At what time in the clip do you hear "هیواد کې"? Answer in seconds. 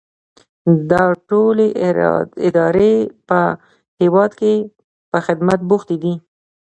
4.01-4.53